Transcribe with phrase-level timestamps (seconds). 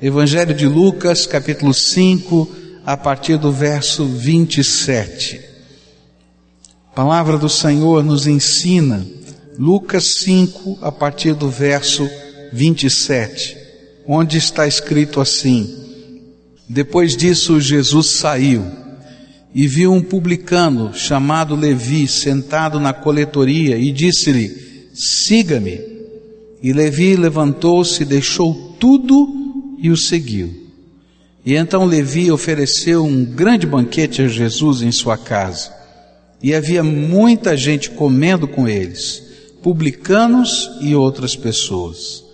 [0.00, 2.50] Evangelho de Lucas, capítulo 5,
[2.84, 5.40] a partir do verso 27.
[6.92, 9.06] A palavra do Senhor nos ensina,
[9.58, 12.06] Lucas 5, a partir do verso
[12.52, 13.56] 27,
[14.06, 15.74] onde está escrito assim:
[16.68, 18.66] Depois disso, Jesus saiu
[19.54, 25.80] e viu um publicano chamado Levi sentado na coletoria e disse-lhe: Siga-me.
[26.62, 29.35] E Levi levantou-se, deixou tudo
[29.86, 30.52] e o seguiu.
[31.44, 35.72] E então Levi ofereceu um grande banquete a Jesus em sua casa.
[36.42, 39.22] E havia muita gente comendo com eles,
[39.62, 42.24] publicanos e outras pessoas.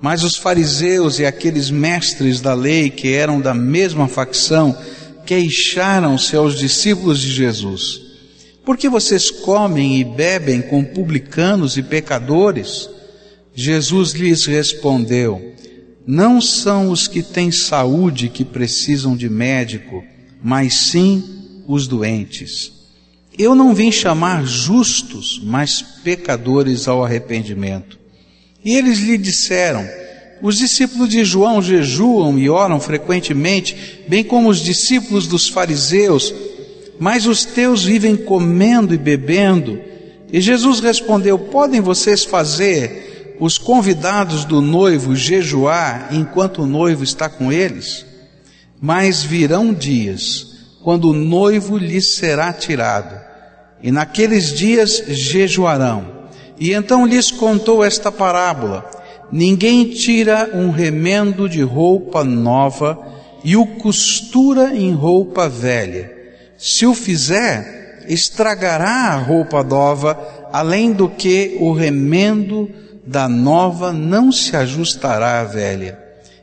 [0.00, 4.76] Mas os fariseus e aqueles mestres da lei que eram da mesma facção
[5.26, 8.00] queixaram-se aos discípulos de Jesus:
[8.64, 12.88] Por que vocês comem e bebem com publicanos e pecadores?
[13.54, 15.54] Jesus lhes respondeu:
[16.06, 20.04] Não são os que têm saúde que precisam de médico,
[20.42, 21.22] mas sim
[21.66, 22.72] os doentes.
[23.36, 27.98] Eu não vim chamar justos, mas pecadores ao arrependimento.
[28.62, 29.84] E eles lhe disseram:
[30.42, 36.34] os discípulos de João jejuam e oram frequentemente, bem como os discípulos dos fariseus,
[37.00, 39.80] mas os teus vivem comendo e bebendo.
[40.30, 47.28] E Jesus respondeu: Podem vocês fazer os convidados do noivo jejuar enquanto o noivo está
[47.28, 48.06] com eles?
[48.80, 53.18] Mas virão dias quando o noivo lhes será tirado,
[53.82, 56.24] e naqueles dias jejuarão.
[56.60, 58.88] E então lhes contou esta parábola.
[59.32, 62.98] Ninguém tira um remendo de roupa nova
[63.42, 66.12] e o costura em roupa velha.
[66.58, 72.70] Se o fizer, estragará a roupa nova, além do que o remendo
[73.06, 75.98] da nova não se ajustará à velha.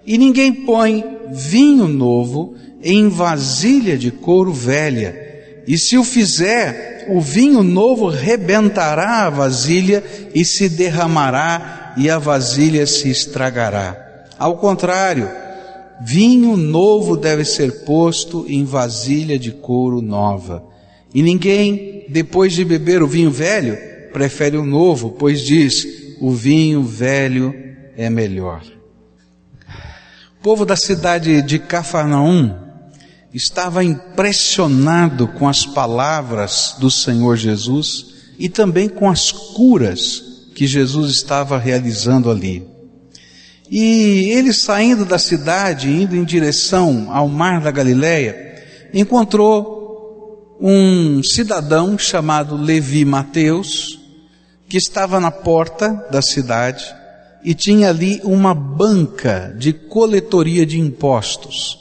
[0.05, 5.29] E ninguém põe vinho novo em vasilha de couro velha.
[5.67, 12.17] E se o fizer, o vinho novo rebentará a vasilha e se derramará e a
[12.17, 14.25] vasilha se estragará.
[14.37, 15.29] Ao contrário,
[16.03, 20.63] vinho novo deve ser posto em vasilha de couro nova.
[21.13, 23.77] E ninguém, depois de beber o vinho velho,
[24.11, 27.51] prefere o novo, pois diz: o vinho velho
[27.97, 28.61] é melhor.
[30.39, 32.55] O povo da cidade de Cafarnaum
[33.33, 41.11] estava impressionado com as palavras do Senhor Jesus e também com as curas que Jesus
[41.11, 42.67] estava realizando ali.
[43.69, 48.61] E ele saindo da cidade, indo em direção ao mar da Galileia,
[48.93, 54.00] encontrou um cidadão chamado Levi Mateus,
[54.71, 56.85] que estava na porta da cidade
[57.43, 61.77] e tinha ali uma banca de coletoria de impostos.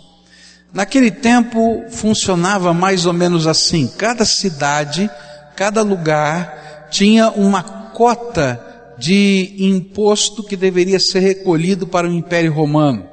[0.74, 5.08] Naquele tempo funcionava mais ou menos assim: cada cidade,
[5.54, 8.60] cada lugar tinha uma cota
[8.98, 13.08] de imposto que deveria ser recolhido para o Império Romano.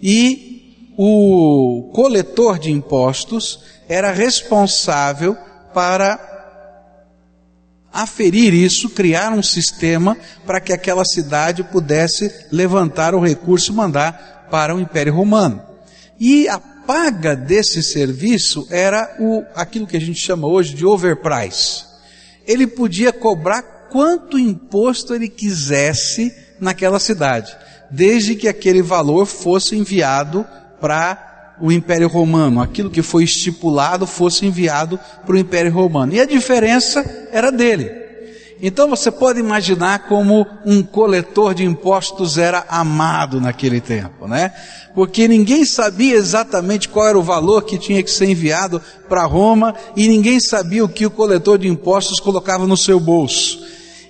[0.00, 3.58] E o coletor de impostos
[3.88, 5.36] era responsável
[5.74, 6.31] para
[7.92, 10.16] aferir isso, criar um sistema
[10.46, 15.62] para que aquela cidade pudesse levantar o recurso e mandar para o Império Romano.
[16.18, 21.84] E a paga desse serviço era o, aquilo que a gente chama hoje de overprice.
[22.46, 27.56] Ele podia cobrar quanto imposto ele quisesse naquela cidade,
[27.90, 30.46] desde que aquele valor fosse enviado
[30.80, 31.31] para
[31.62, 36.12] o Império Romano, aquilo que foi estipulado fosse enviado para o Império Romano.
[36.12, 37.88] E a diferença era dele.
[38.60, 44.52] Então você pode imaginar como um coletor de impostos era amado naquele tempo, né?
[44.92, 49.72] Porque ninguém sabia exatamente qual era o valor que tinha que ser enviado para Roma
[49.96, 53.60] e ninguém sabia o que o coletor de impostos colocava no seu bolso.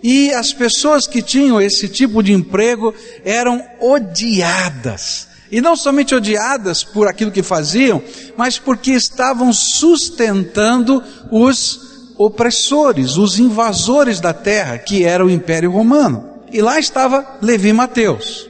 [0.03, 5.32] E as pessoas que tinham esse tipo de emprego eram odiadas.
[5.53, 8.03] E não somente odiadas por aquilo que faziam,
[8.39, 16.27] mas porque estavam sustentando os opressores, os invasores da terra, que era o Império Romano.
[16.51, 18.49] E lá estava Levi Mateus,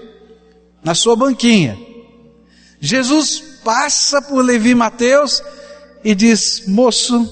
[0.84, 1.76] na sua banquinha.
[2.78, 5.43] Jesus passa por Levi Mateus
[6.05, 7.28] e diz: Moço,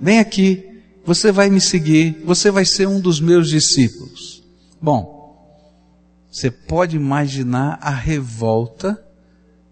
[0.00, 0.64] vem aqui,
[1.04, 4.42] você vai me seguir, você vai ser um dos meus discípulos.
[4.82, 5.15] Bom,
[6.36, 9.02] você pode imaginar a revolta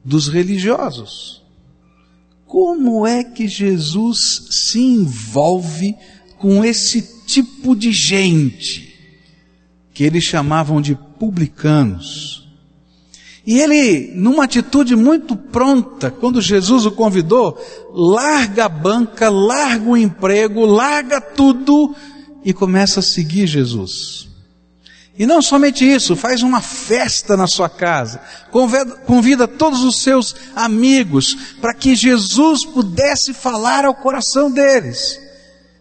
[0.02, 1.42] dos religiosos.
[2.46, 5.94] Como é que Jesus se envolve
[6.38, 8.98] com esse tipo de gente
[9.92, 12.48] que eles chamavam de publicanos?
[13.46, 17.62] E ele, numa atitude muito pronta, quando Jesus o convidou,
[17.92, 21.94] larga a banca, larga o emprego, larga tudo
[22.42, 24.32] e começa a seguir Jesus.
[25.16, 28.20] E não somente isso, faz uma festa na sua casa,
[29.06, 35.20] convida, todos os seus amigos para que Jesus pudesse falar ao coração deles.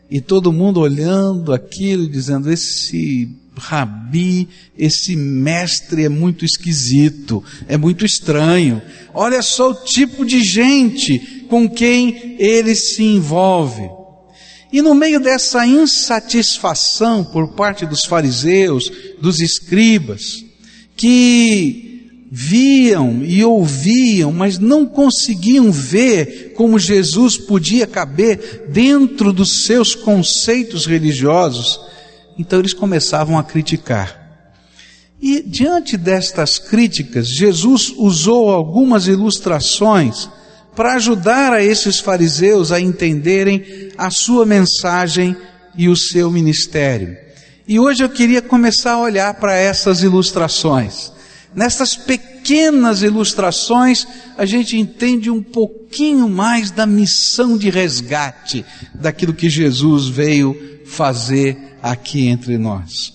[0.09, 3.27] E todo mundo olhando aquilo, dizendo: esse
[3.57, 4.47] rabi,
[4.77, 8.83] esse mestre é muito esquisito, é muito estranho.
[9.15, 13.89] Olha só o tipo de gente com quem ele se envolve.
[14.73, 18.91] E no meio dessa insatisfação por parte dos fariseus,
[19.21, 20.43] dos escribas,
[20.97, 29.93] que viam e ouviam, mas não conseguiam ver como Jesus podia caber dentro dos seus
[29.93, 31.79] conceitos religiosos,
[32.35, 34.49] então eles começavam a criticar.
[35.21, 40.27] E diante destas críticas, Jesus usou algumas ilustrações
[40.75, 45.35] para ajudar a esses fariseus a entenderem a sua mensagem
[45.75, 47.17] e o seu ministério.
[47.67, 51.11] E hoje eu queria começar a olhar para essas ilustrações.
[51.55, 59.49] Nessas pequenas ilustrações, a gente entende um pouquinho mais da missão de resgate daquilo que
[59.49, 63.13] Jesus veio fazer aqui entre nós.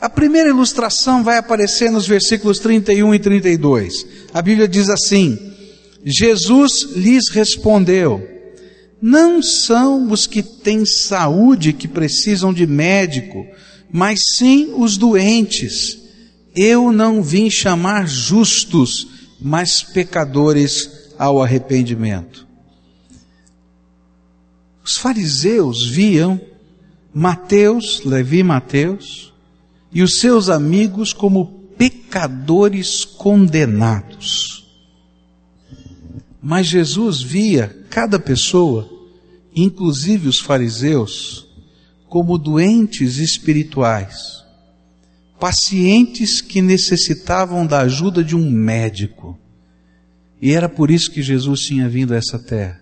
[0.00, 4.06] A primeira ilustração vai aparecer nos versículos 31 e 32.
[4.32, 5.49] A Bíblia diz assim:
[6.04, 8.26] Jesus lhes respondeu:
[9.00, 13.46] Não são os que têm saúde que precisam de médico,
[13.92, 15.98] mas sim os doentes.
[16.54, 19.06] Eu não vim chamar justos,
[19.40, 22.46] mas pecadores ao arrependimento.
[24.84, 26.40] Os fariseus viam
[27.12, 29.32] Mateus, Levi Mateus,
[29.92, 34.69] e os seus amigos como pecadores condenados.
[36.42, 38.88] Mas Jesus via cada pessoa,
[39.54, 41.46] inclusive os fariseus,
[42.08, 44.44] como doentes espirituais,
[45.38, 49.38] pacientes que necessitavam da ajuda de um médico.
[50.40, 52.80] E era por isso que Jesus tinha vindo a essa terra.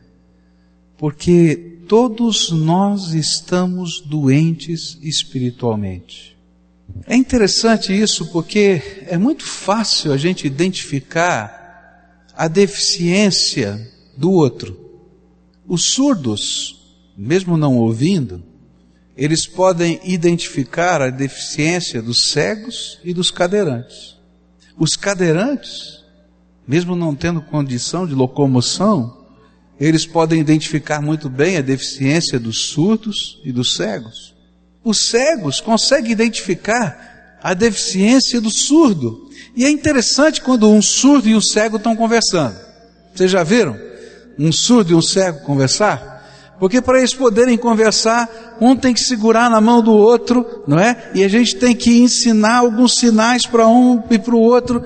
[0.96, 6.37] Porque todos nós estamos doentes espiritualmente.
[7.06, 11.57] É interessante isso porque é muito fácil a gente identificar
[12.38, 14.79] a deficiência do outro.
[15.67, 18.40] Os surdos, mesmo não ouvindo,
[19.17, 24.17] eles podem identificar a deficiência dos cegos e dos cadeirantes.
[24.79, 26.05] Os cadeirantes,
[26.64, 29.26] mesmo não tendo condição de locomoção,
[29.81, 34.32] eles podem identificar muito bem a deficiência dos surdos e dos cegos.
[34.85, 41.34] Os cegos conseguem identificar a deficiência do surdo e é interessante quando um surdo e
[41.34, 42.56] um cego estão conversando.
[43.14, 43.76] Vocês já viram?
[44.38, 46.16] Um surdo e um cego conversar?
[46.58, 51.10] Porque para eles poderem conversar, um tem que segurar na mão do outro, não é?
[51.14, 54.82] E a gente tem que ensinar alguns sinais para um e para o outro.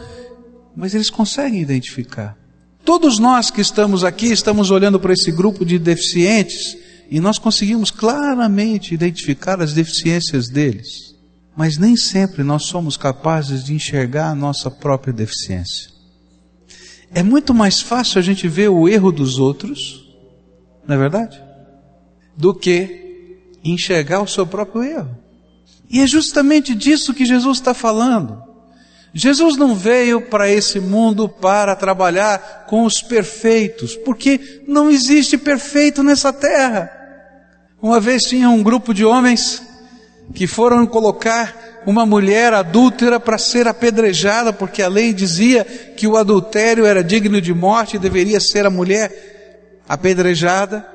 [0.76, 2.36] Mas eles conseguem identificar.
[2.84, 6.76] Todos nós que estamos aqui estamos olhando para esse grupo de deficientes
[7.10, 11.11] e nós conseguimos claramente identificar as deficiências deles
[11.56, 15.90] mas nem sempre nós somos capazes de enxergar a nossa própria deficiência.
[17.14, 20.08] É muito mais fácil a gente ver o erro dos outros,
[20.86, 21.42] não é verdade?
[22.36, 25.16] Do que enxergar o seu próprio erro.
[25.90, 28.42] E é justamente disso que Jesus está falando.
[29.12, 36.02] Jesus não veio para esse mundo para trabalhar com os perfeitos, porque não existe perfeito
[36.02, 36.90] nessa terra.
[37.80, 39.62] Uma vez tinha um grupo de homens
[40.34, 46.16] que foram colocar uma mulher adúltera para ser apedrejada, porque a lei dizia que o
[46.16, 50.86] adultério era digno de morte e deveria ser a mulher apedrejada.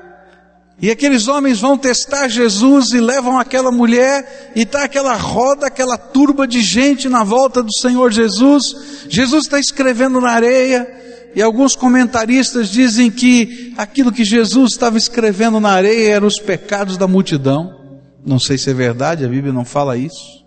[0.80, 5.98] E aqueles homens vão testar Jesus e levam aquela mulher, e está aquela roda, aquela
[5.98, 9.06] turba de gente na volta do Senhor Jesus.
[9.08, 10.86] Jesus está escrevendo na areia,
[11.34, 16.96] e alguns comentaristas dizem que aquilo que Jesus estava escrevendo na areia eram os pecados
[16.96, 17.77] da multidão.
[18.28, 20.44] Não sei se é verdade, a Bíblia não fala isso.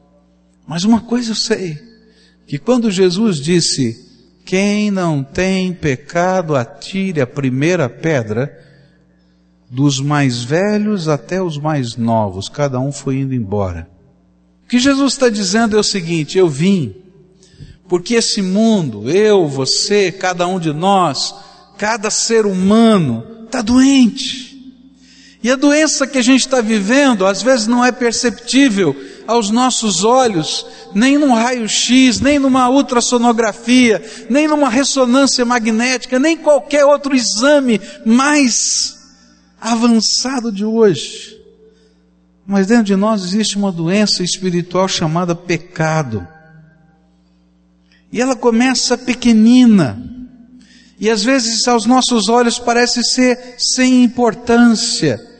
[0.67, 1.79] Mas uma coisa eu sei:
[2.45, 4.07] que quando Jesus disse,
[4.45, 8.55] quem não tem pecado, atire a primeira pedra,
[9.67, 13.89] dos mais velhos até os mais novos, cada um foi indo embora.
[14.63, 16.93] O que Jesus está dizendo é o seguinte: eu vim,
[17.89, 21.33] porque esse mundo, eu, você, cada um de nós,
[21.79, 24.50] cada ser humano, está doente.
[25.43, 28.95] E a doença que a gente está vivendo, às vezes não é perceptível,
[29.25, 36.85] aos nossos olhos, nem num raio-x, nem numa ultrassonografia, nem numa ressonância magnética, nem qualquer
[36.85, 38.99] outro exame mais
[39.59, 41.39] avançado de hoje.
[42.45, 46.27] Mas dentro de nós existe uma doença espiritual chamada pecado.
[48.11, 49.97] E ela começa pequenina.
[50.99, 55.30] E às vezes aos nossos olhos parece ser sem importância.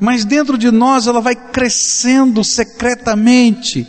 [0.00, 3.86] Mas dentro de nós ela vai crescendo secretamente.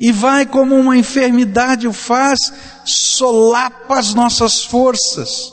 [0.00, 2.38] E vai como uma enfermidade o faz,
[2.84, 5.52] solapa as nossas forças.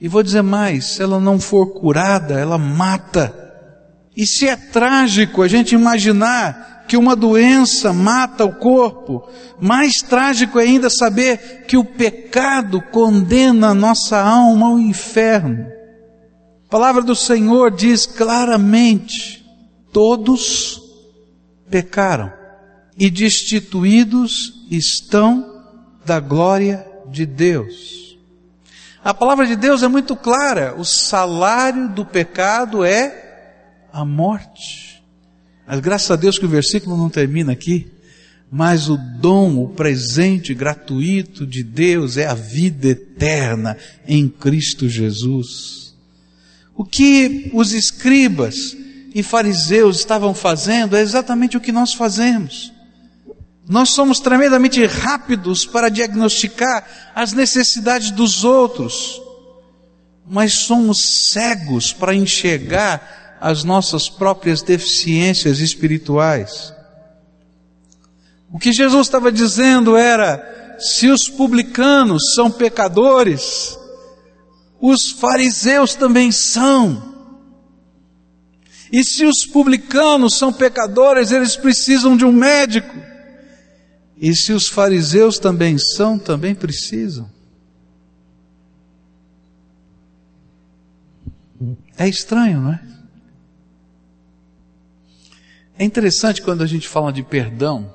[0.00, 3.32] E vou dizer mais, se ela não for curada, ela mata.
[4.16, 9.26] E se é trágico a gente imaginar que uma doença mata o corpo,
[9.60, 15.73] mais trágico ainda saber que o pecado condena a nossa alma ao inferno.
[16.74, 19.46] Palavra do Senhor diz claramente:
[19.92, 20.82] todos
[21.70, 22.32] pecaram
[22.98, 25.62] e destituídos estão
[26.04, 28.18] da glória de Deus.
[29.04, 35.00] A palavra de Deus é muito clara: o salário do pecado é a morte.
[35.68, 37.86] Mas graças a Deus que o versículo não termina aqui.
[38.50, 43.76] Mas o dom, o presente gratuito de Deus é a vida eterna
[44.08, 45.83] em Cristo Jesus.
[46.76, 48.76] O que os escribas
[49.14, 52.72] e fariseus estavam fazendo é exatamente o que nós fazemos.
[53.66, 59.22] Nós somos tremendamente rápidos para diagnosticar as necessidades dos outros,
[60.26, 66.74] mas somos cegos para enxergar as nossas próprias deficiências espirituais.
[68.52, 73.78] O que Jesus estava dizendo era: se os publicanos são pecadores,
[74.86, 77.14] os fariseus também são.
[78.92, 82.94] E se os publicanos são pecadores, eles precisam de um médico.
[84.14, 87.30] E se os fariseus também são, também precisam.
[91.96, 92.82] É estranho, não é?
[95.78, 97.90] É interessante quando a gente fala de perdão,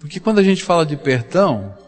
[0.00, 1.78] porque quando a gente fala de perdão,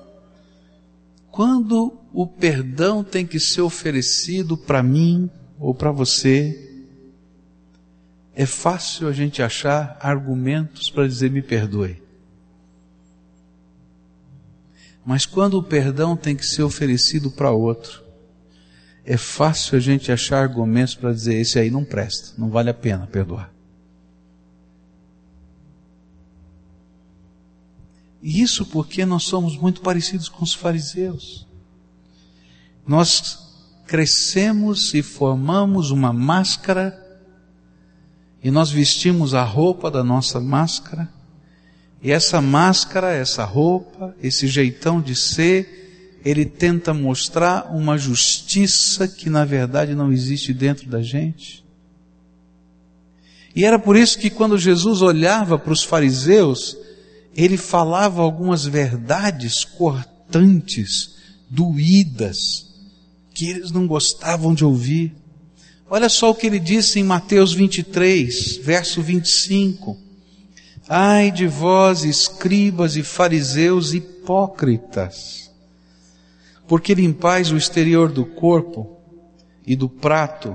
[1.33, 6.69] quando o perdão tem que ser oferecido para mim ou para você,
[8.35, 12.03] é fácil a gente achar argumentos para dizer me perdoe.
[15.05, 18.03] Mas quando o perdão tem que ser oferecido para outro,
[19.05, 22.75] é fácil a gente achar argumentos para dizer esse aí não presta, não vale a
[22.75, 23.53] pena perdoar.
[28.23, 31.50] Isso porque nós somos muito parecidos com os fariseus.
[32.91, 33.39] Nós
[33.87, 37.01] crescemos e formamos uma máscara,
[38.43, 41.09] e nós vestimos a roupa da nossa máscara,
[42.03, 49.31] e essa máscara, essa roupa, esse jeitão de ser, ele tenta mostrar uma justiça que
[49.31, 51.65] na verdade não existe dentro da gente.
[53.55, 56.77] E era por isso que quando Jesus olhava para os fariseus,
[57.37, 61.15] ele falava algumas verdades cortantes,
[61.49, 62.69] doídas,
[63.41, 65.15] que eles não gostavam de ouvir.
[65.89, 69.97] Olha só o que ele disse em Mateus 23, verso 25.
[70.87, 75.51] Ai de vós, escribas e fariseus hipócritas,
[76.69, 78.99] porque limpais o exterior do corpo
[79.67, 80.55] e do prato,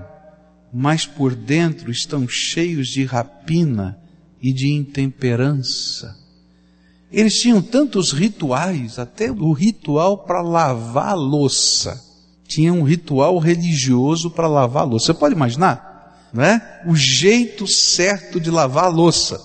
[0.71, 3.99] mas por dentro estão cheios de rapina
[4.39, 6.15] e de intemperança.
[7.11, 12.04] Eles tinham tantos rituais, até o ritual para lavar a louça.
[12.47, 15.07] Tinha um ritual religioso para lavar a louça.
[15.07, 16.27] Você pode imaginar?
[16.33, 16.61] Né?
[16.85, 19.41] O jeito certo de lavar a louça.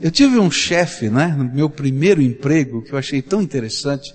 [0.00, 4.12] Eu tive um chefe, né, no meu primeiro emprego, que eu achei tão interessante.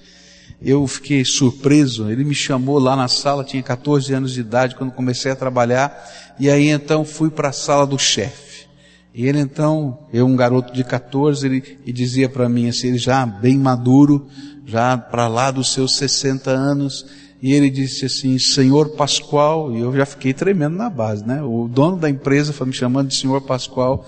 [0.62, 2.12] Eu fiquei surpreso.
[2.12, 6.36] Ele me chamou lá na sala, tinha 14 anos de idade quando comecei a trabalhar.
[6.38, 8.68] E aí então fui para a sala do chefe.
[9.14, 12.98] E ele então, eu um garoto de 14, ele, e dizia para mim assim, ele
[12.98, 14.28] já bem maduro,
[14.66, 17.06] já para lá dos seus 60 anos,
[17.42, 21.42] e ele disse assim, Senhor Pascoal, e eu já fiquei tremendo na base, né?
[21.44, 24.06] O dono da empresa foi me chamando de Senhor Pascoal,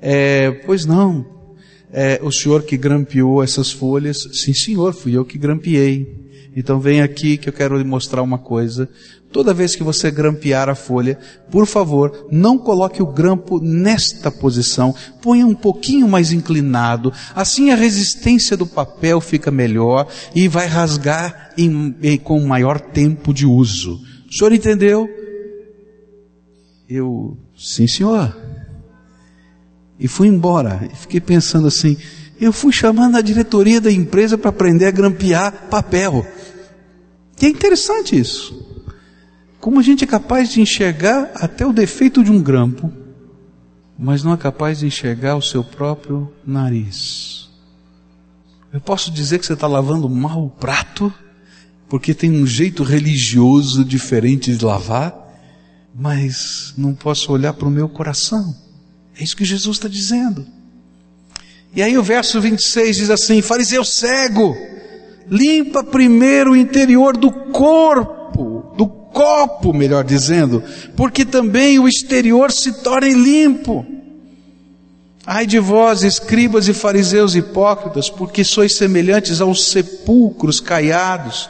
[0.00, 1.24] é, pois não,
[1.92, 6.26] é, o senhor que grampeou essas folhas, sim senhor, fui eu que grampeei.
[6.54, 8.88] Então vem aqui que eu quero lhe mostrar uma coisa.
[9.36, 11.18] Toda vez que você grampear a folha,
[11.50, 17.74] por favor, não coloque o grampo nesta posição, ponha um pouquinho mais inclinado, assim a
[17.74, 24.00] resistência do papel fica melhor e vai rasgar em, em, com maior tempo de uso.
[24.26, 25.06] O senhor entendeu?
[26.88, 28.34] Eu, sim senhor.
[30.00, 30.88] e fui embora.
[30.94, 31.98] Fiquei pensando assim:
[32.40, 36.26] eu fui chamando a diretoria da empresa para aprender a grampear papel.
[37.38, 38.75] E é interessante isso.
[39.66, 42.92] Como a gente é capaz de enxergar até o defeito de um grampo,
[43.98, 47.48] mas não é capaz de enxergar o seu próprio nariz.
[48.72, 51.12] Eu posso dizer que você está lavando mal o prato,
[51.88, 55.12] porque tem um jeito religioso diferente de lavar,
[55.92, 58.54] mas não posso olhar para o meu coração.
[59.18, 60.46] É isso que Jesus está dizendo.
[61.74, 64.56] E aí o verso 26 diz assim: Fariseu cego,
[65.28, 68.15] limpa primeiro o interior do corpo,
[69.16, 70.62] copo, melhor dizendo,
[70.94, 73.86] porque também o exterior se torne limpo.
[75.26, 81.48] Ai de vós, escribas e fariseus hipócritas, porque sois semelhantes aos sepulcros caiados,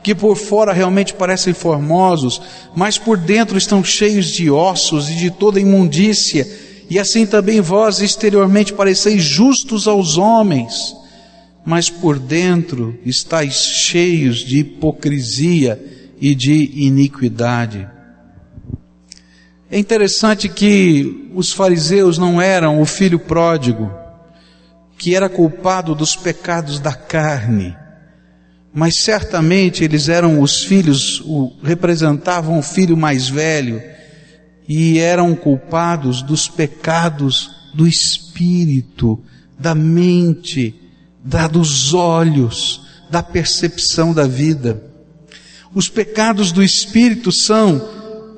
[0.00, 2.40] que por fora realmente parecem formosos,
[2.76, 6.48] mas por dentro estão cheios de ossos e de toda imundícia,
[6.88, 10.94] e assim também vós exteriormente pareceis justos aos homens,
[11.66, 17.88] mas por dentro estáis cheios de hipocrisia e de iniquidade.
[19.70, 23.92] É interessante que os fariseus não eram o filho pródigo,
[24.96, 27.76] que era culpado dos pecados da carne,
[28.72, 33.82] mas certamente eles eram os filhos, o, representavam o filho mais velho
[34.68, 39.22] e eram culpados dos pecados do espírito,
[39.58, 40.74] da mente,
[41.22, 44.87] da dos olhos, da percepção da vida.
[45.74, 47.86] Os pecados do espírito são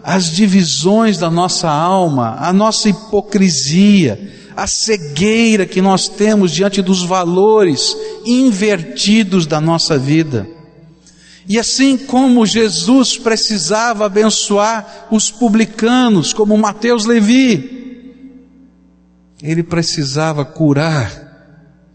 [0.03, 7.03] as divisões da nossa alma, a nossa hipocrisia, a cegueira que nós temos diante dos
[7.03, 10.47] valores invertidos da nossa vida.
[11.47, 17.79] E assim como Jesus precisava abençoar os publicanos, como Mateus Levi,
[19.43, 21.31] ele precisava curar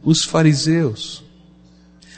[0.04, 1.25] os fariseus.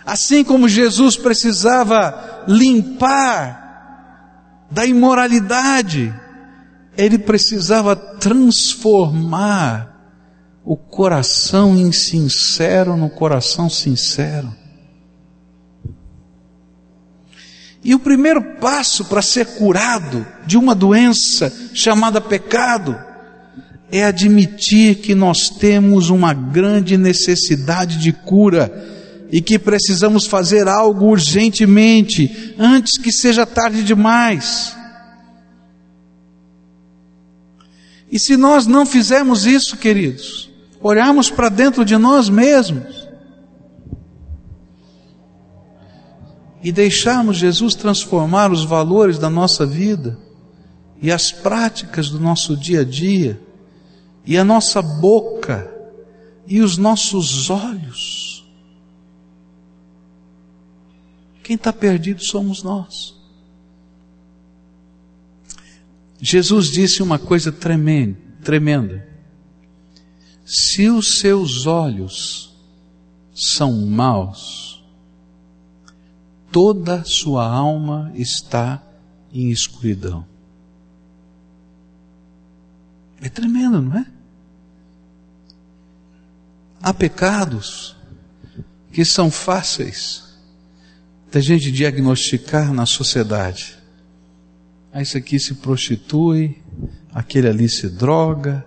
[0.08, 6.14] Assim como Jesus precisava limpar da imoralidade,
[6.98, 9.94] ele precisava transformar
[10.64, 14.56] o coração insincero no coração sincero.
[17.84, 22.98] E o primeiro passo para ser curado de uma doença chamada pecado
[23.92, 28.96] é admitir que nós temos uma grande necessidade de cura
[29.32, 34.76] e que precisamos fazer algo urgentemente, antes que seja tarde demais.
[38.12, 40.50] E se nós não fizermos isso, queridos,
[40.82, 43.08] olharmos para dentro de nós mesmos
[46.64, 50.18] e deixarmos Jesus transformar os valores da nossa vida
[51.02, 53.40] e as práticas do nosso dia a dia
[54.26, 55.70] e a nossa boca
[56.48, 58.27] e os nossos olhos,
[61.48, 63.16] Quem está perdido somos nós.
[66.20, 69.08] Jesus disse uma coisa tremenda, tremenda.
[70.46, 72.54] Se os seus olhos
[73.34, 74.84] são maus,
[76.52, 78.84] toda sua alma está
[79.32, 80.28] em escuridão.
[83.22, 84.06] É tremendo, não é?
[86.82, 87.96] Há pecados
[88.92, 90.27] que são fáceis
[91.32, 93.78] da gente diagnosticar na sociedade.
[94.92, 96.58] Ah, esse aqui se prostitui,
[97.14, 98.66] aquele ali se droga,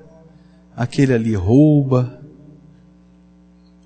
[0.77, 2.21] aquele ali rouba.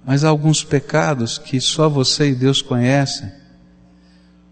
[0.05, 3.31] Mas há alguns pecados que só você e Deus conhecem,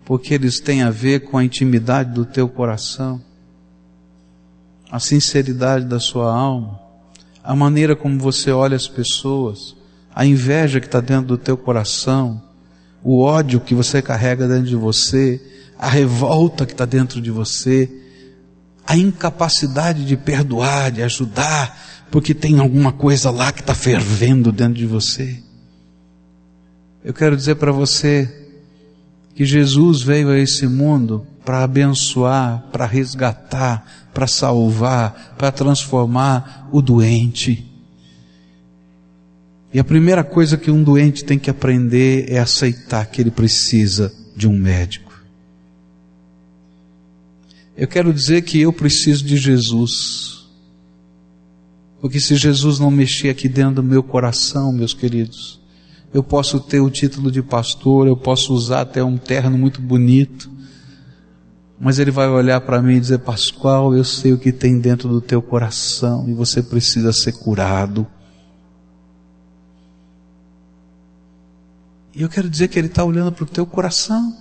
[0.05, 3.21] porque eles têm a ver com a intimidade do teu coração,
[4.91, 6.81] a sinceridade da sua alma,
[7.43, 9.77] a maneira como você olha as pessoas,
[10.15, 12.43] a inveja que está dentro do teu coração,
[13.03, 15.41] o ódio que você carrega dentro de você,
[15.79, 17.91] a revolta que está dentro de você,
[18.87, 24.75] a incapacidade de perdoar, de ajudar, porque tem alguma coisa lá que está fervendo dentro
[24.75, 25.43] de você.
[27.05, 28.31] Eu quero dizer para você
[29.35, 36.81] que Jesus veio a esse mundo para abençoar, para resgatar, para salvar, para transformar o
[36.81, 37.72] doente.
[39.73, 44.13] E a primeira coisa que um doente tem que aprender é aceitar que ele precisa
[44.37, 45.13] de um médico.
[47.77, 50.47] Eu quero dizer que eu preciso de Jesus.
[52.01, 55.61] Porque se Jesus não mexer aqui dentro do meu coração, meus queridos,
[56.13, 60.51] eu posso ter o título de pastor, eu posso usar até um terno muito bonito,
[61.81, 65.09] mas ele vai olhar para mim e dizer: Pascoal, eu sei o que tem dentro
[65.09, 68.07] do teu coração e você precisa ser curado.
[72.15, 74.37] E eu quero dizer que Ele está olhando para o teu coração.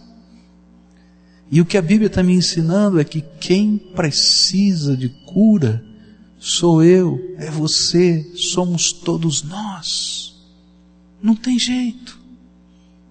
[1.49, 5.83] E o que a Bíblia está me ensinando é que quem precisa de cura
[6.39, 10.33] sou eu, é você, somos todos nós.
[11.21, 12.19] Não tem jeito.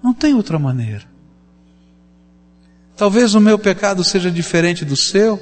[0.02, 1.04] Não tem outra maneira.
[2.96, 5.40] Talvez o meu pecado seja diferente do seu.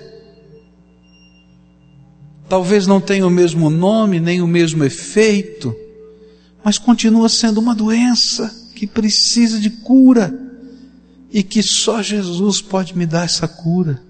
[2.48, 5.74] Talvez não tenha o mesmo nome, nem o mesmo efeito,
[6.64, 10.32] mas continua sendo uma doença que precisa de cura
[11.32, 14.00] e que só Jesus pode me dar essa cura.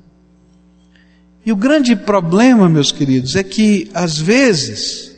[1.44, 5.16] E o grande problema, meus queridos, é que às vezes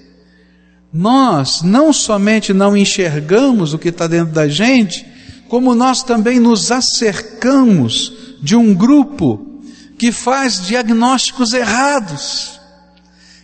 [0.92, 5.04] nós não somente não enxergamos o que está dentro da gente,
[5.48, 9.64] como nós também nos acercamos de um grupo
[9.98, 12.60] que faz diagnósticos errados.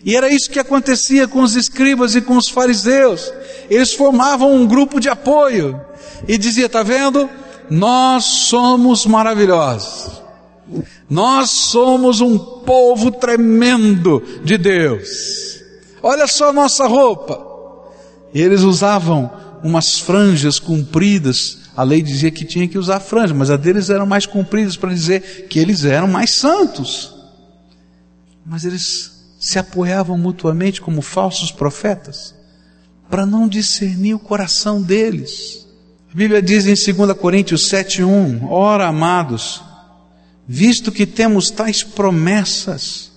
[0.05, 3.29] E era isso que acontecia com os escribas e com os fariseus.
[3.71, 5.81] Eles formavam um grupo de apoio
[6.27, 7.29] e dizia: "Tá vendo?
[7.69, 10.23] Nós somos maravilhosos.
[11.09, 15.61] Nós somos um povo tremendo de Deus.
[16.03, 17.45] Olha só nossa roupa."
[18.35, 19.31] E eles usavam
[19.63, 24.07] umas franjas compridas a lei dizia que tinha que usar franja, mas a deles eram
[24.07, 27.15] mais compridas para dizer que eles eram mais santos.
[28.47, 32.36] Mas eles se apoiavam mutuamente como falsos profetas
[33.09, 35.67] para não discernir o coração deles.
[36.13, 39.63] A Bíblia diz em 2 Coríntios 7:1, ora amados,
[40.47, 43.13] visto que temos tais promessas,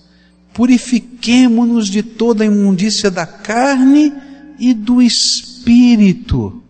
[0.52, 4.12] purifiquemo-nos de toda a imundícia da carne
[4.58, 6.60] e do espírito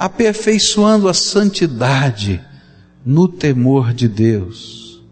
[0.00, 2.40] aperfeiçoando a santidade
[3.04, 5.02] no temor de Deus.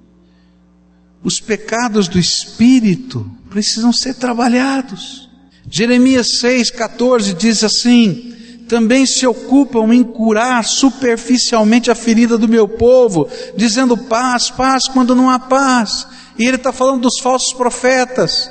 [1.22, 5.27] Os pecados do espírito precisam ser trabalhados.
[5.70, 8.34] Jeremias 6,14 diz assim:
[8.68, 15.14] também se ocupam em curar superficialmente a ferida do meu povo, dizendo paz, paz, quando
[15.14, 16.06] não há paz.
[16.38, 18.50] E ele está falando dos falsos profetas,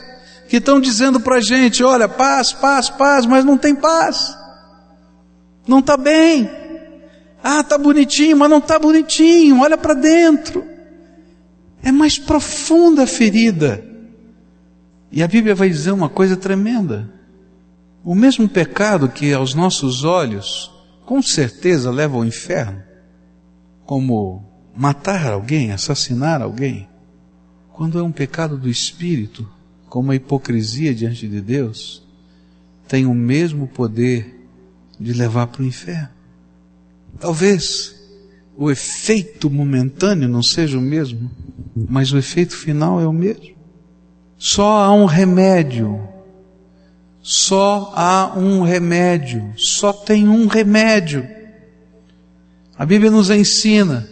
[0.49, 4.36] que estão dizendo para a gente: olha, paz, paz, paz, mas não tem paz.
[5.67, 6.49] Não está bem.
[7.43, 9.62] Ah, está bonitinho, mas não está bonitinho.
[9.62, 10.63] Olha para dentro.
[11.84, 13.84] É mais profunda a ferida.
[15.12, 17.10] E a Bíblia vai dizer uma coisa tremenda.
[18.04, 20.72] O mesmo pecado que aos nossos olhos,
[21.06, 22.82] com certeza, leva ao inferno,
[23.86, 26.88] como matar alguém, assassinar alguém,
[27.72, 29.48] quando é um pecado do espírito,
[29.89, 32.04] como a hipocrisia diante de Deus,
[32.88, 34.48] tem o mesmo poder
[35.00, 36.10] de levar para o inferno.
[37.20, 37.96] Talvez
[38.56, 41.30] o efeito momentâneo não seja o mesmo,
[41.76, 43.57] mas o efeito final é o mesmo.
[44.38, 46.08] Só há um remédio.
[47.21, 49.54] Só há um remédio.
[49.58, 51.28] Só tem um remédio.
[52.78, 54.08] A Bíblia nos ensina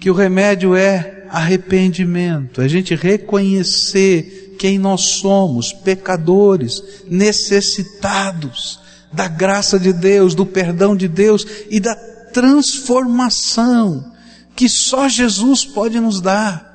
[0.00, 8.80] que o remédio é arrependimento, a gente reconhecer quem nós somos, pecadores, necessitados,
[9.12, 14.12] da graça de Deus, do perdão de Deus e da transformação
[14.54, 16.71] que só Jesus pode nos dar.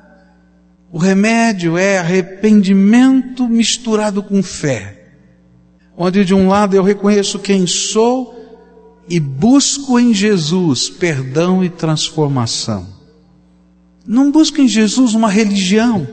[0.90, 5.10] O remédio é arrependimento misturado com fé,
[5.96, 8.34] onde de um lado eu reconheço quem sou
[9.08, 12.86] e busco em Jesus perdão e transformação.
[14.06, 16.08] Não busco em Jesus uma religião,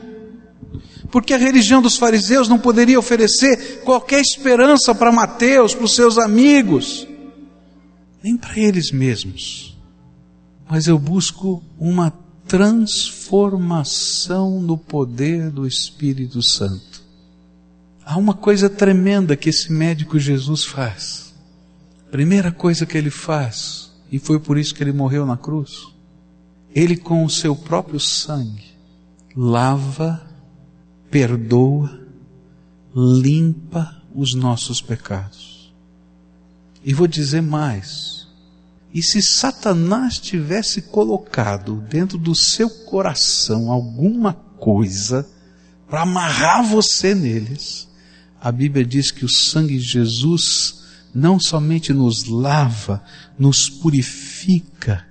[1.10, 6.18] porque a religião dos fariseus não poderia oferecer qualquer esperança para Mateus, para os seus
[6.18, 7.08] amigos,
[8.22, 9.74] nem para eles mesmos.
[10.68, 12.10] Mas eu busco uma
[12.46, 17.02] transformação no poder do Espírito Santo.
[18.04, 21.34] Há uma coisa tremenda que esse médico Jesus faz.
[22.10, 25.88] Primeira coisa que ele faz, e foi por isso que ele morreu na cruz,
[26.74, 28.76] ele com o seu próprio sangue
[29.36, 30.22] lava
[31.10, 32.00] perdoa,
[32.94, 35.74] limpa os nossos pecados.
[36.84, 38.25] E vou dizer mais:
[38.96, 45.28] e se Satanás tivesse colocado dentro do seu coração alguma coisa
[45.86, 47.90] para amarrar você neles,
[48.40, 50.82] a Bíblia diz que o sangue de Jesus
[51.14, 53.04] não somente nos lava,
[53.38, 55.06] nos purifica,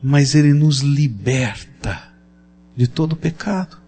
[0.00, 2.00] mas ele nos liberta
[2.76, 3.78] de todo pecado.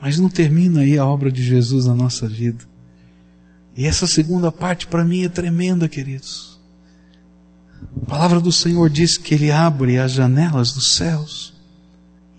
[0.00, 2.64] Mas não termina aí a obra de Jesus na nossa vida.
[3.76, 6.55] E essa segunda parte para mim é tremenda, queridos.
[8.02, 11.56] A palavra do Senhor diz que Ele abre as janelas dos céus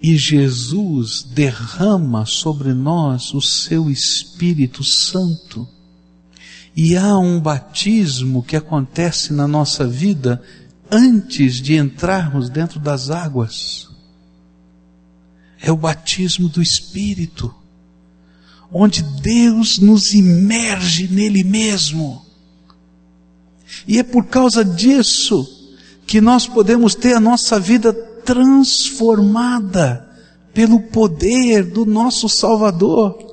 [0.01, 5.67] e Jesus derrama sobre nós o seu Espírito Santo.
[6.75, 10.41] E há um batismo que acontece na nossa vida
[10.91, 13.89] antes de entrarmos dentro das águas.
[15.59, 17.53] É o batismo do Espírito,
[18.71, 22.23] onde Deus nos imerge nele mesmo.
[23.87, 25.47] E é por causa disso
[26.05, 30.07] que nós podemos ter a nossa vida transformada
[30.53, 33.27] pelo poder do nosso Salvador.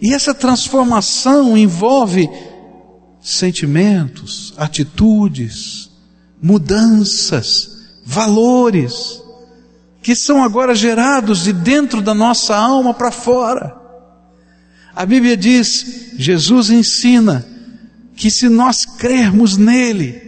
[0.00, 2.28] E essa transformação envolve
[3.20, 5.90] sentimentos, atitudes,
[6.42, 9.22] mudanças, valores,
[10.02, 13.76] que são agora gerados de dentro da nossa alma para fora.
[14.94, 17.46] A Bíblia diz, Jesus ensina,
[18.20, 20.20] que se nós crermos nele,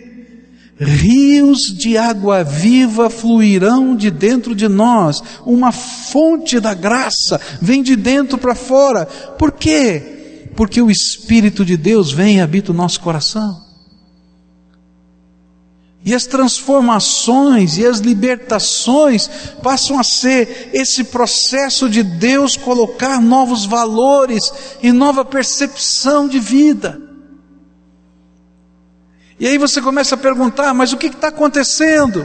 [0.80, 7.94] rios de água viva fluirão de dentro de nós, uma fonte da graça vem de
[7.94, 9.04] dentro para fora.
[9.04, 10.48] Por quê?
[10.56, 13.60] Porque o Espírito de Deus vem e habita o nosso coração.
[16.02, 19.28] E as transformações e as libertações
[19.62, 24.50] passam a ser esse processo de Deus colocar novos valores
[24.82, 27.11] e nova percepção de vida.
[29.42, 32.24] E aí você começa a perguntar, mas o que está acontecendo?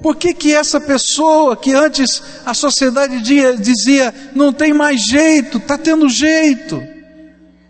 [0.00, 3.20] Por que, que essa pessoa que antes a sociedade
[3.58, 6.80] dizia não tem mais jeito, está tendo jeito?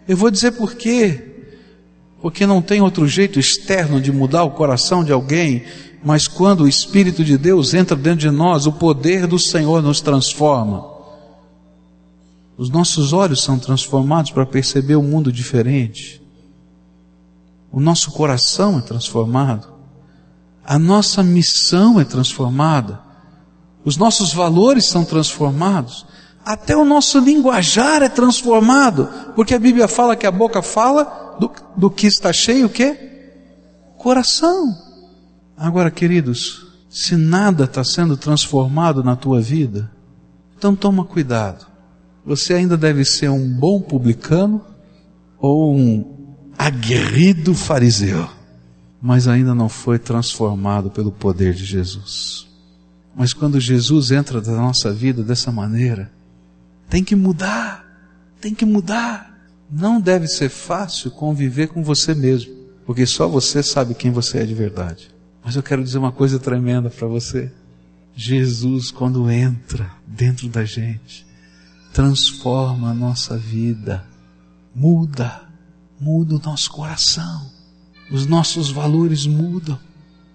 [0.07, 1.25] Eu vou dizer por quê.
[2.21, 5.65] Porque não tem outro jeito externo de mudar o coração de alguém,
[6.05, 10.03] mas quando o Espírito de Deus entra dentro de nós, o poder do Senhor nos
[10.03, 10.85] transforma.
[12.59, 16.21] Os nossos olhos são transformados para perceber o um mundo diferente
[17.73, 19.69] o nosso coração é transformado,
[20.65, 23.01] a nossa missão é transformada,
[23.85, 26.07] os nossos valores são transformados,
[26.45, 31.51] até o nosso linguajar é transformado, porque a Bíblia fala que a boca fala do,
[31.77, 33.09] do que está cheio o quê?
[33.97, 34.75] Coração.
[35.57, 39.91] Agora, queridos, se nada está sendo transformado na tua vida,
[40.57, 41.67] então toma cuidado.
[42.25, 44.65] Você ainda deve ser um bom publicano
[45.39, 46.20] ou um
[46.61, 48.29] aguerrido fariseu,
[49.01, 52.47] mas ainda não foi transformado pelo poder de Jesus.
[53.17, 56.13] Mas quando Jesus entra na nossa vida dessa maneira,
[56.87, 57.83] tem que mudar,
[58.43, 59.41] tem que mudar.
[59.73, 64.45] Não deve ser fácil conviver com você mesmo, porque só você sabe quem você é
[64.45, 65.11] de verdade.
[65.43, 67.51] Mas eu quero dizer uma coisa tremenda para você.
[68.15, 71.27] Jesus, quando entra dentro da gente,
[71.91, 74.05] transforma a nossa vida,
[74.75, 75.49] muda
[76.01, 77.43] muda o nosso coração,
[78.11, 79.79] os nossos valores mudam.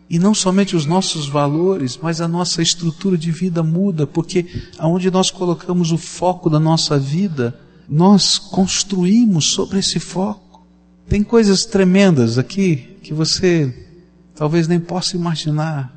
[0.07, 4.45] E não somente os nossos valores, mas a nossa estrutura de vida muda, porque
[4.77, 10.63] aonde nós colocamos o foco da nossa vida, nós construímos sobre esse foco.
[11.09, 13.73] Tem coisas tremendas aqui que você
[14.35, 15.91] talvez nem possa imaginar.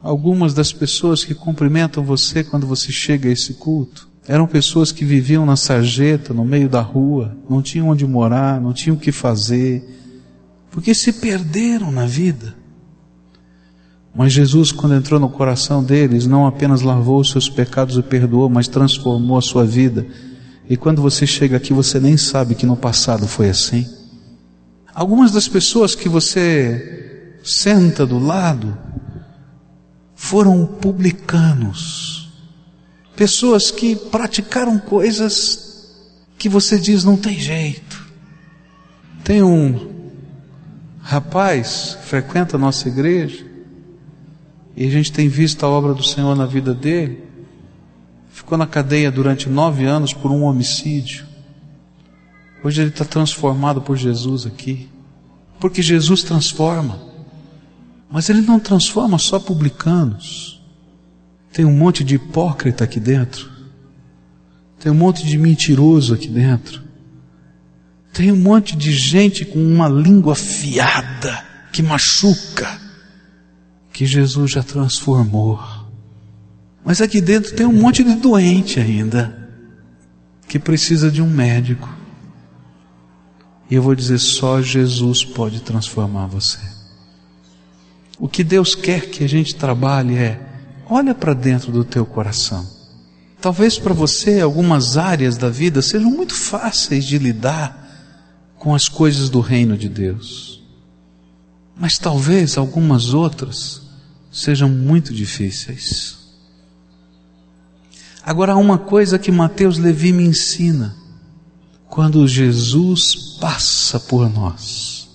[0.00, 5.04] Algumas das pessoas que cumprimentam você quando você chega a esse culto eram pessoas que
[5.04, 9.10] viviam na sarjeta, no meio da rua, não tinham onde morar, não tinham o que
[9.10, 9.82] fazer,
[10.70, 12.54] porque se perderam na vida.
[14.14, 18.48] Mas Jesus, quando entrou no coração deles, não apenas lavou os seus pecados e perdoou,
[18.48, 20.06] mas transformou a sua vida.
[20.68, 23.86] E quando você chega aqui, você nem sabe que no passado foi assim.
[24.94, 28.76] Algumas das pessoas que você senta do lado
[30.14, 32.21] foram publicanos
[33.16, 35.90] Pessoas que praticaram coisas
[36.38, 38.02] que você diz não tem jeito.
[39.22, 39.90] Tem um
[41.00, 43.46] rapaz que frequenta a nossa igreja
[44.76, 47.22] e a gente tem visto a obra do Senhor na vida dele.
[48.30, 51.26] Ficou na cadeia durante nove anos por um homicídio.
[52.64, 54.88] Hoje ele está transformado por Jesus aqui.
[55.60, 56.98] Porque Jesus transforma.
[58.10, 60.61] Mas ele não transforma só publicanos.
[61.52, 63.50] Tem um monte de hipócrita aqui dentro.
[64.80, 66.82] Tem um monte de mentiroso aqui dentro.
[68.12, 72.80] Tem um monte de gente com uma língua fiada que machuca,
[73.92, 75.60] que Jesus já transformou.
[76.84, 79.48] Mas aqui dentro tem um monte de doente ainda,
[80.48, 81.88] que precisa de um médico.
[83.70, 86.58] E eu vou dizer: só Jesus pode transformar você.
[88.18, 90.51] O que Deus quer que a gente trabalhe é
[90.88, 92.66] Olha para dentro do teu coração.
[93.40, 97.82] Talvez para você algumas áreas da vida sejam muito fáceis de lidar
[98.56, 100.62] com as coisas do reino de Deus.
[101.76, 103.82] Mas talvez algumas outras
[104.30, 106.18] sejam muito difíceis.
[108.24, 110.96] Agora há uma coisa que Mateus Levi me ensina.
[111.88, 115.10] quando Jesus passa por nós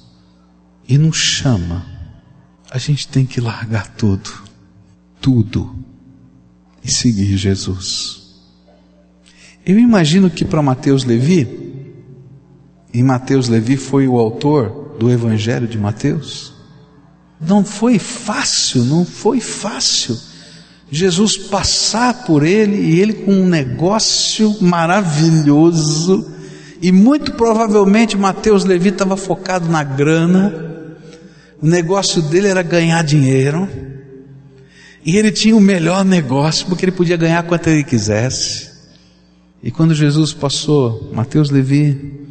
[0.88, 1.84] e nos chama,
[2.70, 4.30] a gente tem que largar tudo,
[5.22, 5.76] tudo,
[6.84, 8.22] e seguir Jesus.
[9.66, 11.48] Eu imagino que para Mateus Levi,
[12.94, 16.54] e Mateus Levi foi o autor do Evangelho de Mateus,
[17.40, 20.18] não foi fácil, não foi fácil
[20.90, 26.26] Jesus passar por ele e ele com um negócio maravilhoso,
[26.82, 30.96] e muito provavelmente Mateus Levi estava focado na grana,
[31.62, 33.68] o negócio dele era ganhar dinheiro,
[35.08, 38.70] e ele tinha o melhor negócio, porque ele podia ganhar quanto ele quisesse.
[39.64, 42.28] E quando Jesus passou, Mateus Levi,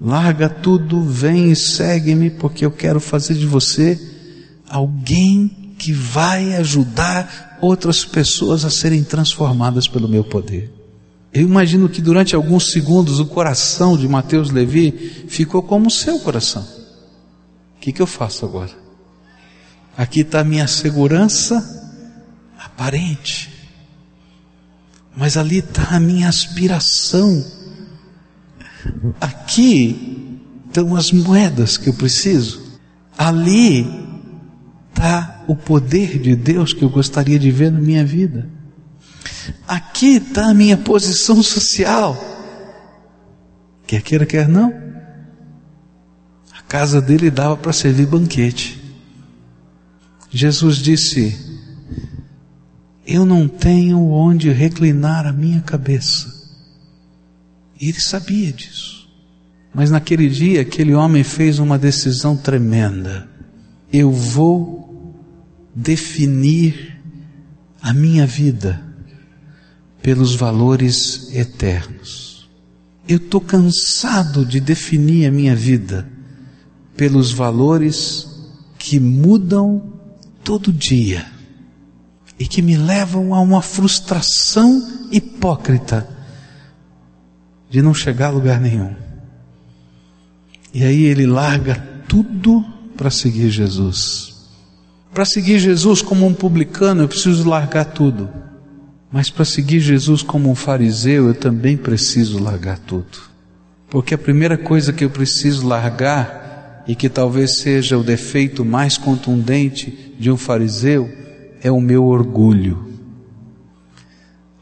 [0.00, 4.00] larga tudo, vem e segue-me, porque eu quero fazer de você
[4.70, 10.72] alguém que vai ajudar outras pessoas a serem transformadas pelo meu poder.
[11.34, 16.20] Eu imagino que durante alguns segundos o coração de Mateus Levi ficou como o seu
[16.20, 16.62] coração.
[17.76, 18.70] O que, que eu faço agora?
[19.96, 21.82] Aqui está a minha segurança
[22.64, 23.50] aparente,
[25.16, 27.44] mas ali está a minha aspiração.
[29.20, 32.62] Aqui estão as moedas que eu preciso.
[33.16, 33.86] Ali
[34.90, 38.48] está o poder de Deus que eu gostaria de ver na minha vida.
[39.66, 42.16] Aqui está a minha posição social.
[43.86, 44.72] Quer queira, quer não.
[46.56, 48.82] A casa dele dava para servir banquete.
[50.30, 51.51] Jesus disse:
[53.06, 56.42] Eu não tenho onde reclinar a minha cabeça.
[57.80, 59.08] E ele sabia disso.
[59.74, 63.28] Mas naquele dia, aquele homem fez uma decisão tremenda.
[63.92, 65.14] Eu vou
[65.74, 67.00] definir
[67.80, 68.80] a minha vida
[70.00, 72.48] pelos valores eternos.
[73.08, 76.08] Eu estou cansado de definir a minha vida
[76.96, 78.28] pelos valores
[78.78, 79.92] que mudam
[80.44, 81.26] todo dia
[82.38, 86.08] e que me levam a uma frustração hipócrita
[87.70, 88.94] de não chegar a lugar nenhum.
[90.74, 91.74] E aí ele larga
[92.08, 92.64] tudo
[92.96, 94.32] para seguir Jesus.
[95.12, 98.28] Para seguir Jesus como um publicano, eu preciso largar tudo.
[99.10, 103.18] Mas para seguir Jesus como um fariseu, eu também preciso largar tudo.
[103.90, 106.42] Porque a primeira coisa que eu preciso largar,
[106.86, 111.10] e que talvez seja o defeito mais contundente de um fariseu,
[111.62, 112.90] é o meu orgulho.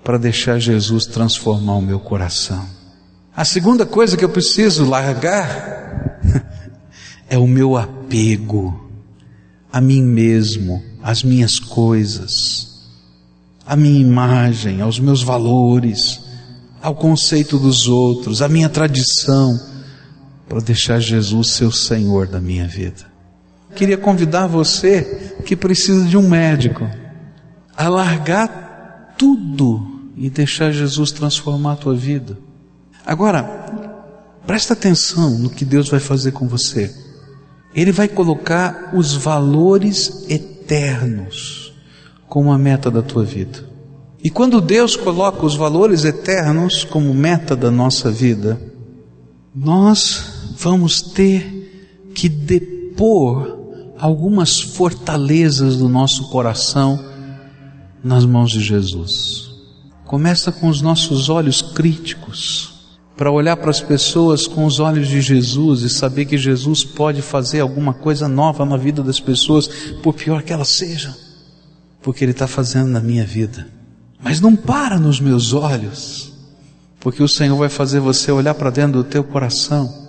[0.04, 2.66] Para deixar Jesus transformar o meu coração.
[3.34, 6.20] A segunda coisa que eu preciso largar
[7.28, 8.90] é o meu apego
[9.72, 12.88] a mim mesmo, às minhas coisas,
[13.64, 16.20] à minha imagem, aos meus valores,
[16.82, 19.58] ao conceito dos outros, à minha tradição,
[20.48, 23.09] para deixar Jesus ser o Senhor da minha vida.
[23.74, 26.88] Queria convidar você que precisa de um médico
[27.76, 32.36] a largar tudo e deixar Jesus transformar a tua vida.
[33.06, 33.42] Agora,
[34.46, 36.94] presta atenção no que Deus vai fazer com você.
[37.74, 41.72] Ele vai colocar os valores eternos
[42.28, 43.64] como a meta da tua vida.
[44.22, 48.60] E quando Deus coloca os valores eternos como meta da nossa vida,
[49.54, 53.59] nós vamos ter que depor
[54.00, 56.98] algumas fortalezas do nosso coração
[58.02, 59.50] nas mãos de Jesus.
[60.06, 62.70] Começa com os nossos olhos críticos
[63.16, 67.20] para olhar para as pessoas com os olhos de Jesus e saber que Jesus pode
[67.20, 69.68] fazer alguma coisa nova na vida das pessoas,
[70.02, 71.14] por pior que elas sejam,
[72.00, 73.68] porque Ele está fazendo na minha vida.
[74.22, 76.32] Mas não para nos meus olhos,
[76.98, 80.08] porque o Senhor vai fazer você olhar para dentro do teu coração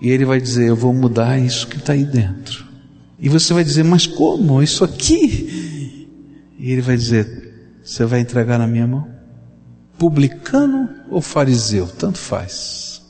[0.00, 2.65] e Ele vai dizer: Eu vou mudar isso que está aí dentro.
[3.18, 4.62] E você vai dizer: Mas como?
[4.62, 6.08] Isso aqui?
[6.58, 9.16] E Ele vai dizer: Você vai entregar na minha mão?
[9.98, 13.02] publicano ou fariseu, tanto faz,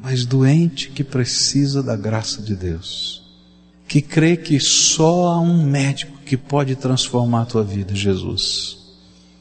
[0.00, 3.22] mas doente que precisa da graça de Deus,
[3.86, 8.78] que crê que só há um médico que pode transformar a tua vida, Jesus.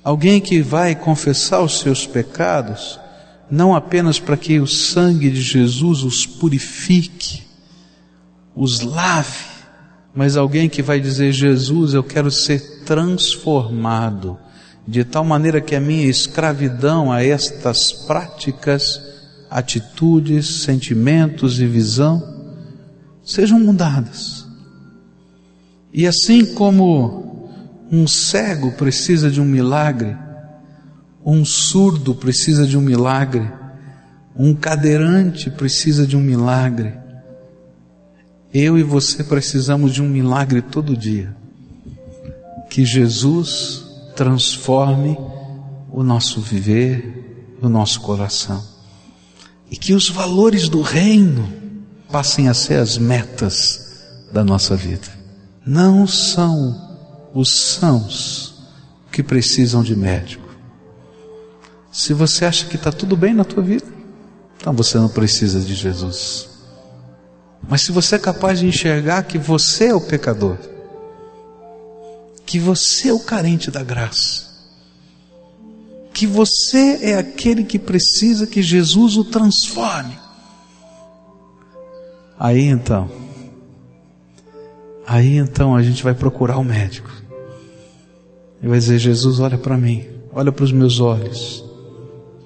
[0.03, 2.99] Alguém que vai confessar os seus pecados,
[3.49, 7.43] não apenas para que o sangue de Jesus os purifique,
[8.55, 9.58] os lave,
[10.13, 14.37] mas alguém que vai dizer: Jesus, eu quero ser transformado
[14.87, 18.99] de tal maneira que a minha escravidão a estas práticas,
[19.49, 22.21] atitudes, sentimentos e visão
[23.23, 24.47] sejam mudadas.
[25.93, 27.49] E assim como
[27.91, 30.15] um cego precisa de um milagre,
[31.23, 33.47] um surdo precisa de um milagre,
[34.35, 36.98] Um cadeirante precisa de um milagre.
[38.53, 41.35] Eu e você precisamos de um milagre todo dia.
[42.69, 43.85] Que Jesus
[44.15, 45.17] transforme
[45.91, 48.63] o nosso viver, o nosso coração.
[49.69, 51.47] E que os valores do reino
[52.11, 55.07] passem a ser as metas da nossa vida.
[55.65, 56.89] Não são
[57.33, 58.55] os sãos
[59.11, 60.49] que precisam de médico.
[61.91, 63.85] Se você acha que está tudo bem na tua vida,
[64.57, 66.48] então você não precisa de Jesus.
[67.67, 70.57] Mas se você é capaz de enxergar que você é o pecador,
[72.45, 74.47] que você é o carente da graça,
[76.13, 80.17] que você é aquele que precisa que Jesus o transforme,
[82.39, 83.09] aí então,
[85.05, 87.11] aí então a gente vai procurar o médico.
[88.61, 91.63] E vai dizer: Jesus, olha para mim, olha para os meus olhos,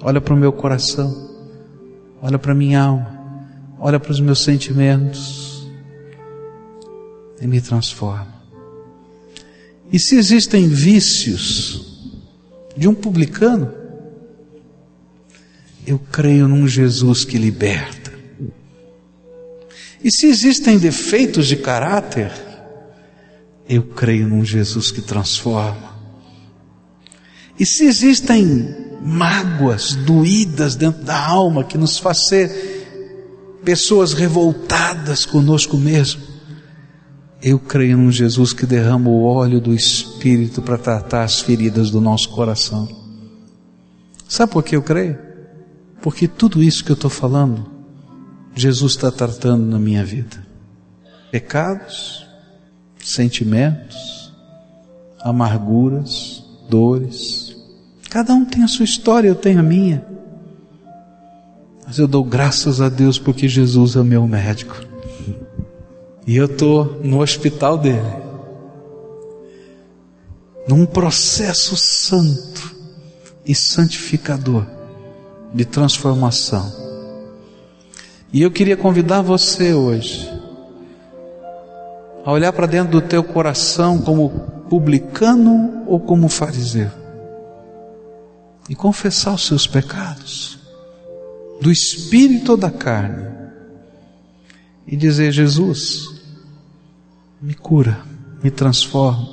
[0.02, 1.34] olha para o meu coração
[2.24, 3.23] olha para minha alma,
[3.84, 5.68] olha para os meus sentimentos
[7.42, 8.34] e me transforma.
[9.92, 12.16] E se existem vícios
[12.78, 13.74] de um publicano,
[15.86, 18.14] eu creio num Jesus que liberta.
[20.02, 22.32] E se existem defeitos de caráter,
[23.68, 25.94] eu creio num Jesus que transforma.
[27.60, 32.73] E se existem mágoas doídas dentro da alma que nos faz ser
[33.64, 36.22] pessoas revoltadas conosco mesmo.
[37.42, 42.00] Eu creio num Jesus que derrama o óleo do Espírito para tratar as feridas do
[42.00, 42.88] nosso coração.
[44.28, 45.18] Sabe por que eu creio?
[46.02, 47.66] Porque tudo isso que eu estou falando,
[48.56, 50.46] Jesus está tratando na minha vida.
[51.32, 52.26] Pecados,
[52.98, 54.32] sentimentos,
[55.22, 57.54] amarguras, dores,
[58.14, 60.06] Cada um tem a sua história, eu tenho a minha.
[61.94, 64.82] Mas eu dou graças a Deus porque Jesus é o meu médico.
[66.26, 68.02] E eu estou no hospital dele.
[70.68, 72.76] Num processo santo
[73.46, 74.66] e santificador
[75.54, 76.74] de transformação.
[78.34, 80.28] E eu queria convidar você hoje
[82.26, 84.32] a olhar para dentro do teu coração como
[84.68, 86.90] publicano ou como fariseu
[88.68, 90.63] e confessar os seus pecados,
[91.64, 93.26] do espírito ou da carne,
[94.86, 96.22] e dizer: Jesus,
[97.42, 98.02] me cura,
[98.44, 99.30] me transforma,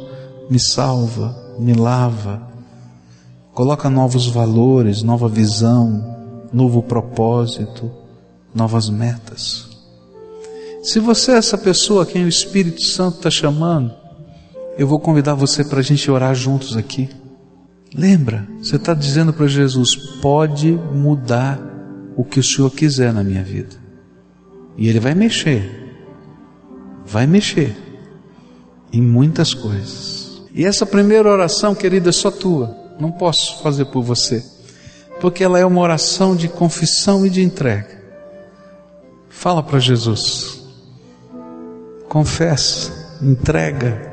[0.48, 2.48] me salva, me lava,
[3.52, 7.90] coloca novos valores, nova visão, novo propósito,
[8.54, 9.68] novas metas.
[10.84, 13.92] Se você é essa pessoa a quem o Espírito Santo está chamando,
[14.78, 17.10] eu vou convidar você para a gente orar juntos aqui.
[17.92, 21.69] Lembra, você está dizendo para Jesus: pode mudar
[22.16, 23.76] o que o Senhor quiser na minha vida.
[24.76, 25.94] E Ele vai mexer,
[27.04, 27.76] vai mexer
[28.92, 30.42] em muitas coisas.
[30.54, 34.44] E essa primeira oração, querida, é só tua, não posso fazer por você,
[35.20, 38.00] porque ela é uma oração de confissão e de entrega.
[39.28, 40.62] Fala para Jesus,
[42.08, 44.10] confessa, entrega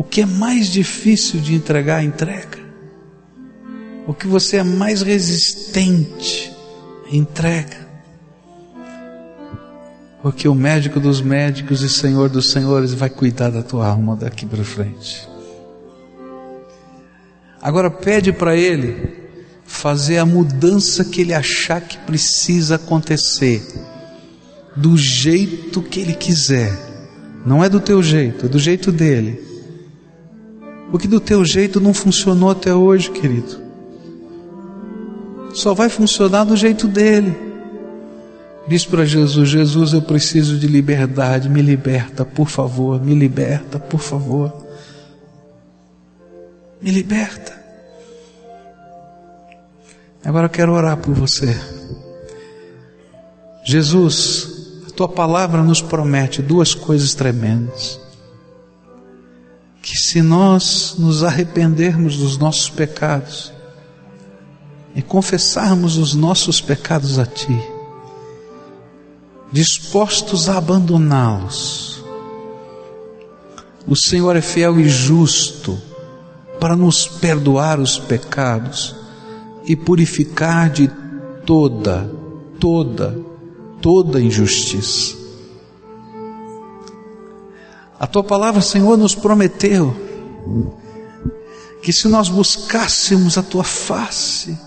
[0.00, 2.58] O que é mais difícil de entregar, entrega.
[4.10, 6.52] O que você é mais resistente,
[7.12, 7.88] entrega.
[10.20, 14.44] Porque o médico dos médicos e Senhor dos senhores vai cuidar da tua alma daqui
[14.44, 15.28] para frente.
[17.62, 19.30] Agora pede para Ele
[19.64, 23.64] fazer a mudança que Ele achar que precisa acontecer,
[24.74, 26.76] do jeito que Ele quiser.
[27.46, 29.40] Não é do teu jeito, é do jeito dele.
[30.92, 33.59] O que do teu jeito não funcionou até hoje, querido.
[35.52, 37.36] Só vai funcionar do jeito dele.
[38.68, 44.00] Diz para Jesus: Jesus, eu preciso de liberdade, me liberta, por favor, me liberta, por
[44.00, 44.52] favor.
[46.80, 47.58] Me liberta.
[50.24, 51.58] Agora eu quero orar por você.
[53.64, 58.00] Jesus, a tua palavra nos promete duas coisas tremendas
[59.82, 63.52] que se nós nos arrependermos dos nossos pecados
[64.94, 67.60] e confessarmos os nossos pecados a Ti,
[69.52, 72.04] dispostos a abandoná-los,
[73.86, 75.78] o Senhor é fiel e justo
[76.60, 78.94] para nos perdoar os pecados
[79.64, 80.90] e purificar de
[81.46, 82.10] toda,
[82.60, 83.18] toda,
[83.80, 85.16] toda injustiça.
[87.98, 89.94] A tua palavra, Senhor, nos prometeu
[91.82, 94.58] que se nós buscássemos a tua face,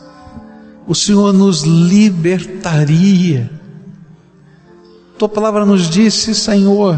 [0.88, 3.50] o Senhor nos libertaria.
[5.18, 6.98] Tua palavra nos disse, Senhor,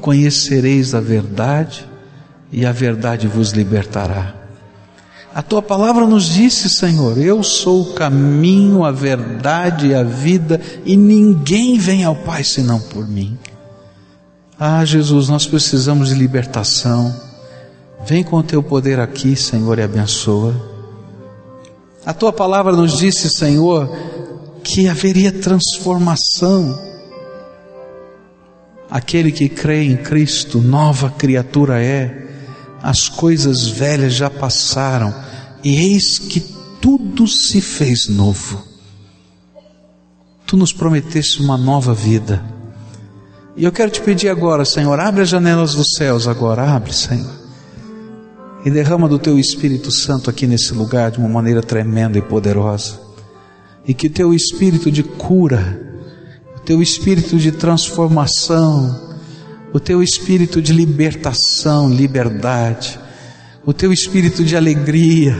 [0.00, 1.86] conhecereis a verdade
[2.50, 4.34] e a verdade vos libertará.
[5.32, 10.60] A tua palavra nos disse, Senhor, eu sou o caminho, a verdade e a vida,
[10.84, 13.38] e ninguém vem ao Pai senão por mim.
[14.58, 17.14] Ah, Jesus, nós precisamos de libertação.
[18.04, 20.69] Vem com o teu poder aqui, Senhor, e abençoa.
[22.04, 23.88] A tua palavra nos disse, Senhor,
[24.62, 26.78] que haveria transformação.
[28.90, 32.28] Aquele que crê em Cristo, nova criatura é
[32.82, 35.14] as coisas velhas já passaram,
[35.62, 36.40] e eis que
[36.80, 38.64] tudo se fez novo.
[40.46, 42.42] Tu nos prometeste uma nova vida.
[43.56, 47.39] E eu quero te pedir agora, Senhor, abre as janelas dos céus agora, abre, Senhor.
[48.64, 53.00] E derrama do teu Espírito Santo aqui nesse lugar de uma maneira tremenda e poderosa.
[53.86, 55.80] E que o teu espírito de cura,
[56.56, 59.18] o teu espírito de transformação,
[59.72, 62.98] o teu espírito de libertação, liberdade,
[63.64, 65.36] o teu espírito de alegria,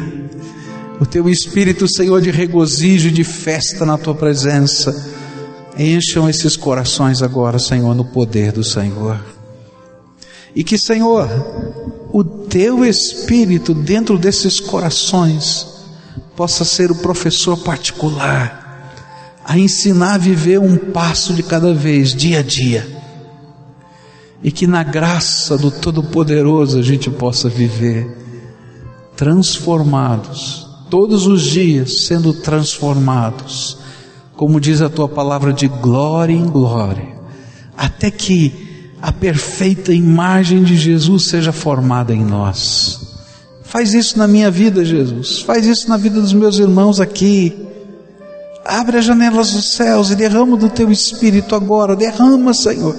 [1.00, 5.10] o teu espírito, Senhor, de regozijo, de festa na tua presença.
[5.78, 9.18] Encham esses corações agora, Senhor, no poder do Senhor.
[10.54, 11.28] E que, Senhor,
[12.50, 15.66] teu espírito dentro desses corações
[16.36, 18.60] possa ser o professor particular
[19.44, 22.86] a ensinar a viver um passo de cada vez, dia a dia.
[24.42, 28.18] E que na graça do Todo-Poderoso a gente possa viver
[29.16, 33.78] transformados, todos os dias sendo transformados,
[34.36, 37.16] como diz a tua palavra, de glória em glória,
[37.76, 38.69] até que
[39.00, 43.00] a perfeita imagem de Jesus seja formada em nós.
[43.62, 47.56] Faz isso na minha vida, Jesus, faz isso na vida dos meus irmãos aqui.
[48.64, 52.96] Abre as janelas dos céus e derrama do teu espírito agora, derrama, Senhor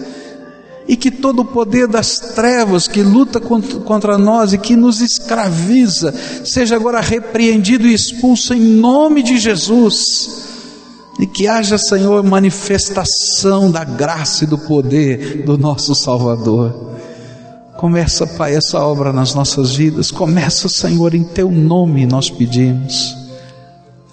[0.88, 6.14] e que todo o poder das trevas que luta contra nós e que nos escraviza
[6.44, 10.51] seja agora repreendido e expulso em nome de Jesus.
[11.22, 16.98] E que haja, Senhor, manifestação da graça e do poder do nosso Salvador.
[17.78, 20.10] Começa, Pai, essa obra nas nossas vidas.
[20.10, 23.16] Começa, Senhor, em Teu nome nós pedimos.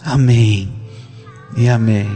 [0.04, 0.70] Amém
[1.56, 2.08] e amém.